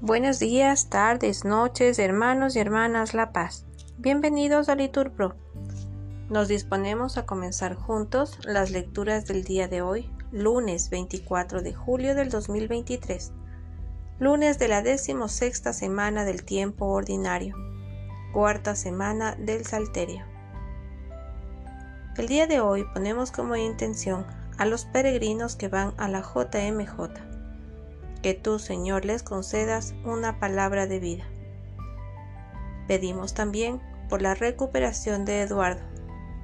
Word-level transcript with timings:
Buenos 0.00 0.38
días, 0.38 0.90
tardes, 0.90 1.46
noches, 1.46 1.98
hermanos 1.98 2.56
y 2.56 2.58
hermanas 2.58 3.14
La 3.14 3.32
Paz. 3.32 3.64
Bienvenidos 3.96 4.68
a 4.68 4.74
Liturpro. 4.74 5.34
Nos 6.28 6.48
disponemos 6.48 7.16
a 7.16 7.24
comenzar 7.24 7.74
juntos 7.74 8.38
las 8.44 8.70
lecturas 8.70 9.24
del 9.24 9.44
día 9.44 9.66
de 9.66 9.80
hoy, 9.80 10.10
lunes 10.30 10.90
24 10.90 11.62
de 11.62 11.72
julio 11.72 12.14
del 12.14 12.28
2023, 12.28 13.32
lunes 14.18 14.58
de 14.58 14.68
la 14.68 14.82
decimosexta 14.82 15.72
semana 15.72 16.26
del 16.26 16.44
tiempo 16.44 16.84
ordinario, 16.84 17.56
cuarta 18.34 18.76
semana 18.76 19.36
del 19.36 19.64
Salterio. 19.64 20.24
El 22.18 22.28
día 22.28 22.46
de 22.46 22.60
hoy 22.60 22.84
ponemos 22.92 23.32
como 23.32 23.56
intención 23.56 24.26
a 24.58 24.66
los 24.66 24.84
peregrinos 24.84 25.56
que 25.56 25.68
van 25.68 25.94
a 25.96 26.08
la 26.08 26.20
JMJ 26.20 27.34
que 28.24 28.32
tú, 28.32 28.58
Señor, 28.58 29.04
les 29.04 29.22
concedas 29.22 29.94
una 30.02 30.40
palabra 30.40 30.86
de 30.86 30.98
vida. 30.98 31.24
Pedimos 32.88 33.34
también 33.34 33.82
por 34.08 34.22
la 34.22 34.34
recuperación 34.34 35.26
de 35.26 35.42
Eduardo 35.42 35.82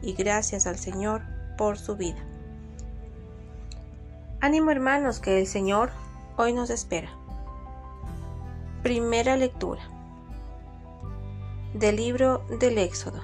y 0.00 0.12
gracias 0.12 0.68
al 0.68 0.78
Señor 0.78 1.22
por 1.58 1.76
su 1.76 1.96
vida. 1.96 2.24
Ánimo 4.40 4.70
hermanos 4.70 5.18
que 5.18 5.40
el 5.40 5.48
Señor 5.48 5.90
hoy 6.36 6.52
nos 6.52 6.70
espera. 6.70 7.10
Primera 8.84 9.36
lectura 9.36 9.82
del 11.72 11.96
libro 11.96 12.44
del 12.60 12.78
Éxodo. 12.78 13.20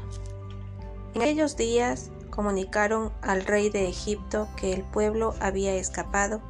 En 1.14 1.22
aquellos 1.22 1.56
días 1.56 2.10
comunicaron 2.30 3.12
al 3.22 3.44
rey 3.44 3.70
de 3.70 3.88
Egipto 3.88 4.48
que 4.56 4.72
el 4.72 4.82
pueblo 4.82 5.34
había 5.40 5.74
escapado 5.74 6.40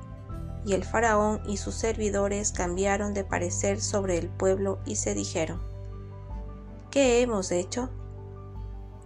y 0.64 0.74
el 0.74 0.84
faraón 0.84 1.40
y 1.46 1.56
sus 1.56 1.74
servidores 1.74 2.52
cambiaron 2.52 3.14
de 3.14 3.24
parecer 3.24 3.80
sobre 3.80 4.18
el 4.18 4.28
pueblo 4.28 4.78
y 4.84 4.96
se 4.96 5.14
dijeron, 5.14 5.60
¿qué 6.90 7.22
hemos 7.22 7.50
hecho? 7.50 7.90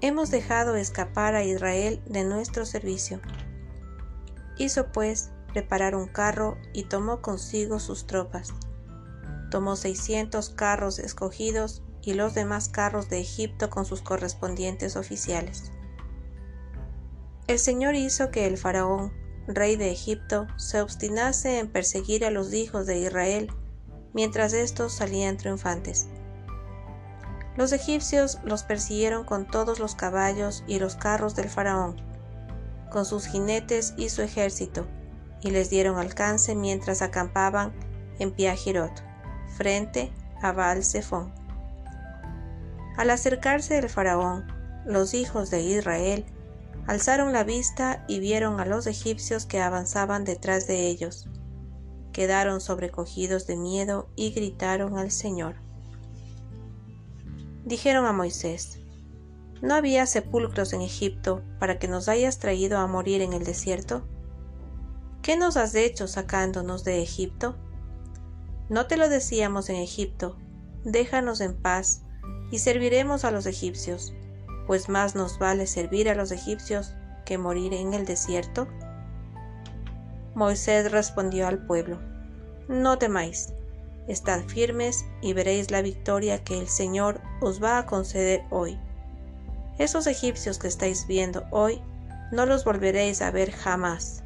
Hemos 0.00 0.30
dejado 0.30 0.76
escapar 0.76 1.34
a 1.34 1.44
Israel 1.44 2.02
de 2.06 2.24
nuestro 2.24 2.66
servicio. 2.66 3.20
Hizo 4.58 4.92
pues 4.92 5.30
preparar 5.52 5.94
un 5.94 6.08
carro 6.08 6.58
y 6.72 6.84
tomó 6.84 7.22
consigo 7.22 7.78
sus 7.78 8.06
tropas. 8.06 8.52
Tomó 9.50 9.76
seiscientos 9.76 10.50
carros 10.50 10.98
escogidos 10.98 11.82
y 12.02 12.14
los 12.14 12.34
demás 12.34 12.68
carros 12.68 13.08
de 13.08 13.20
Egipto 13.20 13.70
con 13.70 13.86
sus 13.86 14.02
correspondientes 14.02 14.96
oficiales. 14.96 15.70
El 17.46 17.58
Señor 17.58 17.94
hizo 17.94 18.30
que 18.30 18.46
el 18.46 18.56
faraón 18.56 19.12
rey 19.46 19.76
de 19.76 19.90
Egipto, 19.90 20.46
se 20.56 20.80
obstinase 20.80 21.58
en 21.58 21.68
perseguir 21.68 22.24
a 22.24 22.30
los 22.30 22.52
hijos 22.54 22.86
de 22.86 22.98
Israel, 22.98 23.52
mientras 24.12 24.52
éstos 24.52 24.94
salían 24.94 25.36
triunfantes. 25.36 26.06
Los 27.56 27.72
egipcios 27.72 28.38
los 28.44 28.62
persiguieron 28.64 29.24
con 29.24 29.46
todos 29.46 29.78
los 29.78 29.94
caballos 29.94 30.64
y 30.66 30.78
los 30.78 30.96
carros 30.96 31.36
del 31.36 31.48
faraón, 31.48 31.96
con 32.90 33.04
sus 33.04 33.26
jinetes 33.26 33.94
y 33.96 34.08
su 34.08 34.22
ejército, 34.22 34.86
y 35.40 35.50
les 35.50 35.70
dieron 35.70 35.98
alcance 35.98 36.54
mientras 36.54 37.02
acampaban 37.02 37.72
en 38.18 38.32
Piahirot, 38.32 39.04
frente 39.56 40.10
a 40.42 40.52
Baal 40.52 40.84
Zephon. 40.84 41.32
Al 42.96 43.10
acercarse 43.10 43.78
el 43.78 43.88
faraón, 43.88 44.46
los 44.86 45.14
hijos 45.14 45.50
de 45.50 45.60
Israel 45.62 46.24
Alzaron 46.86 47.32
la 47.32 47.44
vista 47.44 48.04
y 48.08 48.20
vieron 48.20 48.60
a 48.60 48.66
los 48.66 48.86
egipcios 48.86 49.46
que 49.46 49.60
avanzaban 49.60 50.24
detrás 50.24 50.66
de 50.66 50.86
ellos. 50.86 51.30
Quedaron 52.12 52.60
sobrecogidos 52.60 53.46
de 53.46 53.56
miedo 53.56 54.10
y 54.16 54.32
gritaron 54.32 54.98
al 54.98 55.10
Señor. 55.10 55.56
Dijeron 57.64 58.04
a 58.04 58.12
Moisés, 58.12 58.80
¿no 59.62 59.74
había 59.74 60.04
sepulcros 60.04 60.74
en 60.74 60.82
Egipto 60.82 61.42
para 61.58 61.78
que 61.78 61.88
nos 61.88 62.08
hayas 62.08 62.38
traído 62.38 62.78
a 62.78 62.86
morir 62.86 63.22
en 63.22 63.32
el 63.32 63.44
desierto? 63.44 64.06
¿Qué 65.22 65.38
nos 65.38 65.56
has 65.56 65.74
hecho 65.74 66.06
sacándonos 66.06 66.84
de 66.84 67.02
Egipto? 67.02 67.56
No 68.68 68.86
te 68.86 68.98
lo 68.98 69.08
decíamos 69.08 69.70
en 69.70 69.76
Egipto, 69.76 70.36
déjanos 70.84 71.40
en 71.40 71.56
paz, 71.56 72.02
y 72.50 72.58
serviremos 72.58 73.24
a 73.24 73.30
los 73.30 73.46
egipcios 73.46 74.12
pues 74.66 74.88
más 74.88 75.14
nos 75.14 75.38
vale 75.38 75.66
servir 75.66 76.08
a 76.08 76.14
los 76.14 76.30
egipcios 76.30 76.94
que 77.24 77.38
morir 77.38 77.74
en 77.74 77.94
el 77.94 78.06
desierto? 78.06 78.68
Moisés 80.34 80.90
respondió 80.90 81.46
al 81.46 81.64
pueblo, 81.66 82.00
No 82.68 82.98
temáis, 82.98 83.52
estad 84.08 84.42
firmes 84.44 85.04
y 85.22 85.32
veréis 85.32 85.70
la 85.70 85.82
victoria 85.82 86.42
que 86.42 86.58
el 86.58 86.68
Señor 86.68 87.20
os 87.40 87.62
va 87.62 87.78
a 87.78 87.86
conceder 87.86 88.42
hoy. 88.50 88.78
Esos 89.78 90.06
egipcios 90.06 90.58
que 90.58 90.68
estáis 90.68 91.06
viendo 91.06 91.44
hoy, 91.50 91.82
no 92.32 92.46
los 92.46 92.64
volveréis 92.64 93.22
a 93.22 93.30
ver 93.30 93.52
jamás. 93.52 94.22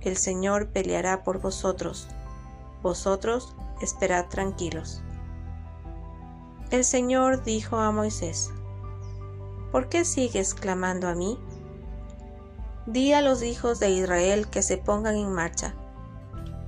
El 0.00 0.16
Señor 0.16 0.68
peleará 0.68 1.24
por 1.24 1.40
vosotros. 1.40 2.08
Vosotros 2.82 3.54
esperad 3.80 4.26
tranquilos. 4.28 5.02
El 6.70 6.84
Señor 6.84 7.44
dijo 7.44 7.76
a 7.76 7.90
Moisés, 7.92 8.50
¿por 9.74 9.88
qué 9.88 10.04
sigues 10.04 10.54
clamando 10.54 11.08
a 11.08 11.16
mí? 11.16 11.36
Di 12.86 13.12
a 13.12 13.22
los 13.22 13.42
hijos 13.42 13.80
de 13.80 13.90
Israel 13.90 14.46
que 14.46 14.62
se 14.62 14.76
pongan 14.76 15.16
en 15.16 15.32
marcha. 15.32 15.74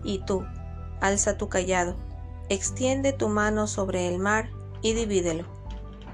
Y 0.02 0.24
tú, 0.24 0.44
alza 1.00 1.38
tu 1.38 1.48
callado, 1.48 1.94
extiende 2.48 3.12
tu 3.12 3.28
mano 3.28 3.68
sobre 3.68 4.08
el 4.08 4.18
mar 4.18 4.50
y 4.82 4.94
divídelo, 4.94 5.44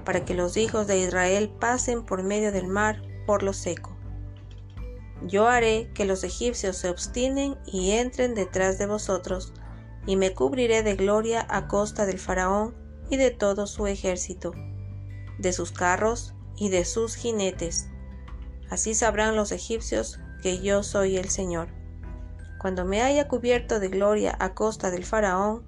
para 0.05 0.23
que 0.23 0.35
los 0.35 0.55
hijos 0.55 0.85
de 0.85 0.99
Israel 0.99 1.49
pasen 1.49 2.05
por 2.05 2.21
medio 2.21 2.51
del 2.51 2.67
mar 2.67 3.01
por 3.25 3.41
lo 3.41 3.53
seco. 3.53 3.97
Yo 5.25 5.47
haré 5.47 5.89
que 5.95 6.05
los 6.05 6.23
egipcios 6.23 6.77
se 6.77 6.91
obstinen 6.91 7.57
y 7.65 7.93
entren 7.93 8.35
detrás 8.35 8.77
de 8.77 8.85
vosotros, 8.85 9.51
y 10.05 10.15
me 10.15 10.35
cubriré 10.35 10.83
de 10.83 10.95
gloria 10.95 11.43
a 11.49 11.67
costa 11.67 12.05
del 12.05 12.19
faraón 12.19 12.75
y 13.09 13.17
de 13.17 13.31
todo 13.31 13.65
su 13.65 13.87
ejército, 13.87 14.51
de 15.39 15.53
sus 15.53 15.71
carros 15.71 16.35
y 16.55 16.69
de 16.69 16.85
sus 16.85 17.15
jinetes. 17.15 17.87
Así 18.69 18.93
sabrán 18.93 19.35
los 19.35 19.51
egipcios 19.51 20.19
que 20.41 20.59
yo 20.61 20.83
soy 20.83 21.17
el 21.17 21.29
Señor. 21.29 21.69
Cuando 22.59 22.85
me 22.85 23.01
haya 23.01 23.27
cubierto 23.27 23.79
de 23.79 23.89
gloria 23.89 24.35
a 24.39 24.53
costa 24.53 24.89
del 24.91 25.05
faraón, 25.05 25.63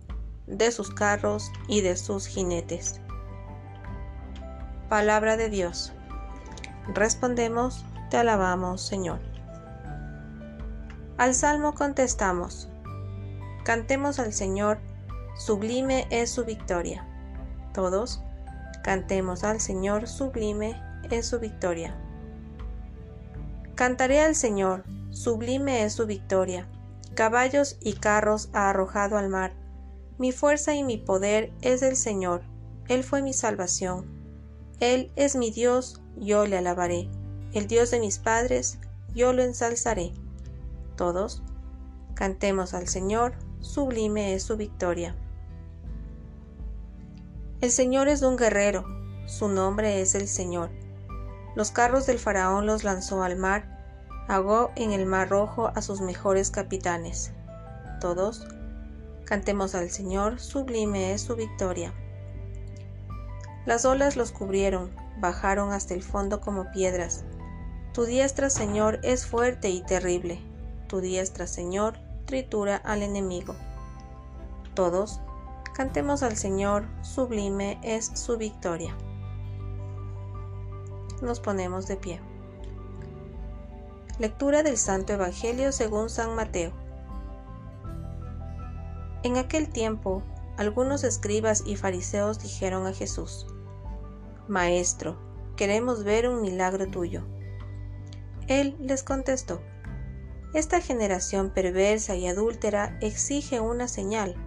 de 0.47 0.71
sus 0.71 0.91
carros 0.91 1.51
y 1.67 1.81
de 1.81 1.97
sus 1.97 2.27
jinetes. 2.27 3.01
Palabra 4.89 5.37
de 5.37 5.49
Dios. 5.49 5.93
Respondemos, 6.93 7.83
te 8.09 8.17
alabamos, 8.17 8.81
Señor. 8.81 9.19
Al 11.17 11.33
salmo 11.33 11.73
contestamos, 11.73 12.69
cantemos 13.63 14.19
al 14.19 14.33
Señor, 14.33 14.79
sublime 15.37 16.07
es 16.11 16.29
su 16.29 16.45
victoria. 16.45 17.07
Todos, 17.73 18.21
Cantemos 18.85 19.43
al 19.43 19.61
Señor, 19.61 20.07
sublime 20.07 20.79
es 21.09 21.25
su 21.25 21.39
victoria. 21.39 21.95
Cantaré 23.73 24.21
al 24.21 24.35
Señor, 24.35 24.83
sublime 25.09 25.83
es 25.83 25.93
su 25.93 26.05
victoria. 26.05 26.67
Caballos 27.15 27.77
y 27.81 27.93
carros 27.93 28.49
ha 28.53 28.69
arrojado 28.69 29.17
al 29.17 29.27
mar. 29.27 29.53
Mi 30.19 30.31
fuerza 30.31 30.75
y 30.75 30.83
mi 30.83 30.97
poder 30.97 31.51
es 31.63 31.81
el 31.81 31.95
Señor. 31.95 32.43
Él 32.87 33.03
fue 33.03 33.23
mi 33.23 33.33
salvación. 33.33 34.05
Él 34.79 35.11
es 35.15 35.35
mi 35.35 35.49
Dios, 35.49 35.99
yo 36.15 36.45
le 36.45 36.59
alabaré. 36.59 37.09
El 37.53 37.65
Dios 37.65 37.89
de 37.89 37.99
mis 37.99 38.19
padres, 38.19 38.77
yo 39.15 39.33
lo 39.33 39.41
ensalzaré. 39.41 40.11
Todos, 40.95 41.41
cantemos 42.13 42.75
al 42.75 42.87
Señor, 42.87 43.33
sublime 43.61 44.35
es 44.35 44.43
su 44.43 44.57
victoria. 44.57 45.15
El 47.65 47.71
Señor 47.71 48.09
es 48.09 48.21
un 48.21 48.37
guerrero, 48.37 48.85
su 49.25 49.47
nombre 49.47 49.99
es 49.99 50.13
el 50.13 50.27
Señor. 50.27 50.69
Los 51.55 51.71
carros 51.71 52.05
del 52.05 52.19
faraón 52.19 52.67
los 52.67 52.83
lanzó 52.83 53.23
al 53.23 53.37
mar, 53.37 53.65
hagó 54.27 54.69
en 54.75 54.91
el 54.91 55.07
mar 55.07 55.29
rojo 55.29 55.71
a 55.73 55.81
sus 55.81 55.99
mejores 55.99 56.51
capitanes. 56.51 57.31
Todos, 57.99 58.45
cantemos 59.23 59.73
al 59.73 59.89
Señor, 59.89 60.39
sublime 60.39 61.13
es 61.13 61.21
su 61.21 61.35
victoria. 61.35 61.91
Las 63.65 63.83
olas 63.83 64.15
los 64.15 64.31
cubrieron, 64.31 64.91
bajaron 65.19 65.73
hasta 65.73 65.95
el 65.95 66.03
fondo 66.03 66.41
como 66.41 66.71
piedras. 66.71 67.25
Tu 67.95 68.05
diestra, 68.05 68.51
Señor, 68.51 68.99
es 69.01 69.25
fuerte 69.25 69.71
y 69.71 69.81
terrible. 69.81 70.39
Tu 70.87 71.01
diestra, 71.01 71.47
Señor, 71.47 71.97
tritura 72.27 72.75
al 72.75 73.01
enemigo. 73.01 73.55
Todos, 74.75 75.19
Cantemos 75.75 76.23
al 76.23 76.37
Señor, 76.37 76.85
sublime 77.01 77.77
es 77.83 78.09
su 78.13 78.37
victoria. 78.37 78.95
Nos 81.21 81.41
ponemos 81.41 81.85
de 81.85 81.97
pie. 81.97 82.21
Lectura 84.17 84.63
del 84.63 84.77
Santo 84.77 85.11
Evangelio 85.11 85.73
según 85.73 86.09
San 86.09 86.33
Mateo, 86.33 86.71
En 89.23 89.35
aquel 89.35 89.67
tiempo, 89.67 90.23
algunos 90.55 91.03
escribas 91.03 91.63
y 91.65 91.75
fariseos 91.75 92.39
dijeron 92.39 92.87
a 92.87 92.93
Jesús, 92.93 93.45
Maestro, 94.47 95.17
queremos 95.57 96.05
ver 96.05 96.29
un 96.29 96.41
milagro 96.41 96.87
tuyo. 96.87 97.25
Él 98.47 98.77
les 98.79 99.03
contestó, 99.03 99.59
Esta 100.53 100.79
generación 100.79 101.49
perversa 101.49 102.15
y 102.15 102.27
adúltera 102.27 102.97
exige 103.01 103.59
una 103.59 103.89
señal, 103.89 104.37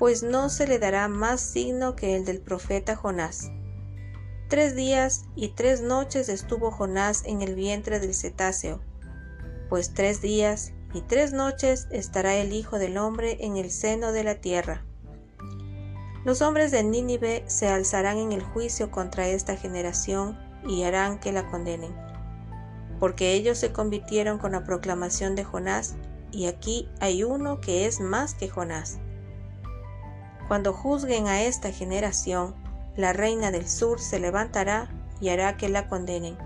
pues 0.00 0.22
no 0.22 0.48
se 0.48 0.66
le 0.66 0.78
dará 0.78 1.08
más 1.08 1.42
signo 1.42 1.94
que 1.94 2.16
el 2.16 2.24
del 2.24 2.40
profeta 2.40 2.96
Jonás. 2.96 3.50
Tres 4.48 4.74
días 4.74 5.26
y 5.36 5.48
tres 5.48 5.82
noches 5.82 6.30
estuvo 6.30 6.70
Jonás 6.70 7.22
en 7.26 7.42
el 7.42 7.54
vientre 7.54 8.00
del 8.00 8.14
cetáceo, 8.14 8.80
pues 9.68 9.92
tres 9.92 10.22
días 10.22 10.72
y 10.94 11.02
tres 11.02 11.34
noches 11.34 11.86
estará 11.90 12.34
el 12.36 12.54
Hijo 12.54 12.78
del 12.78 12.96
Hombre 12.96 13.36
en 13.40 13.58
el 13.58 13.70
seno 13.70 14.12
de 14.12 14.24
la 14.24 14.36
tierra. 14.36 14.86
Los 16.24 16.40
hombres 16.40 16.70
de 16.70 16.82
Nínive 16.82 17.44
se 17.46 17.68
alzarán 17.68 18.16
en 18.16 18.32
el 18.32 18.42
juicio 18.42 18.90
contra 18.90 19.28
esta 19.28 19.54
generación 19.54 20.38
y 20.66 20.84
harán 20.84 21.20
que 21.20 21.30
la 21.30 21.46
condenen, 21.50 21.94
porque 22.98 23.34
ellos 23.34 23.58
se 23.58 23.74
convirtieron 23.74 24.38
con 24.38 24.52
la 24.52 24.64
proclamación 24.64 25.34
de 25.34 25.44
Jonás, 25.44 25.96
y 26.32 26.46
aquí 26.46 26.88
hay 27.00 27.22
uno 27.22 27.60
que 27.60 27.84
es 27.84 28.00
más 28.00 28.32
que 28.32 28.48
Jonás. 28.48 28.98
Cuando 30.50 30.72
juzguen 30.72 31.28
a 31.28 31.44
esta 31.44 31.70
generación, 31.70 32.56
la 32.96 33.12
reina 33.12 33.52
del 33.52 33.68
sur 33.68 34.00
se 34.00 34.18
levantará 34.18 34.90
y 35.20 35.28
hará 35.28 35.56
que 35.56 35.68
la 35.68 35.86
condenen, 35.86 36.36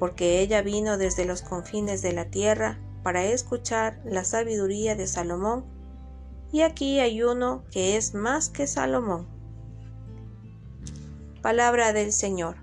porque 0.00 0.40
ella 0.40 0.60
vino 0.60 0.98
desde 0.98 1.24
los 1.24 1.42
confines 1.42 2.02
de 2.02 2.12
la 2.12 2.24
tierra 2.24 2.80
para 3.04 3.22
escuchar 3.22 4.00
la 4.04 4.24
sabiduría 4.24 4.96
de 4.96 5.06
Salomón 5.06 5.64
y 6.50 6.62
aquí 6.62 6.98
hay 6.98 7.22
uno 7.22 7.62
que 7.70 7.96
es 7.96 8.12
más 8.12 8.48
que 8.48 8.66
Salomón. 8.66 9.28
Palabra 11.42 11.92
del 11.92 12.12
Señor. 12.12 12.56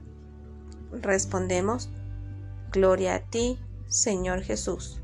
Respondemos, 0.92 1.90
Gloria 2.74 3.16
a 3.16 3.20
ti, 3.20 3.62
Señor 3.88 4.42
Jesús. 4.42 5.00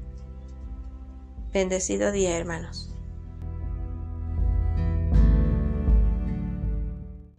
Bendecido 1.53 2.11
día, 2.11 2.37
hermanos. 2.37 2.92